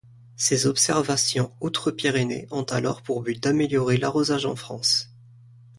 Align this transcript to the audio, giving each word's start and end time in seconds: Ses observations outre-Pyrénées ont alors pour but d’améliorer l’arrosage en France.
Ses 0.35 0.65
observations 0.65 1.53
outre-Pyrénées 1.61 2.47
ont 2.49 2.63
alors 2.63 3.03
pour 3.03 3.21
but 3.21 3.43
d’améliorer 3.43 3.97
l’arrosage 3.97 4.47
en 4.47 4.55
France. 4.55 5.11